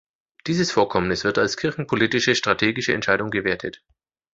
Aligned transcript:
Dieses 0.47 0.71
Vorkommnis 0.71 1.23
wird 1.25 1.37
als 1.37 1.57
kirchenpolitische 1.57 2.33
strategische 2.33 2.95
Entscheidung 2.95 3.29
gewertet. 3.29 3.83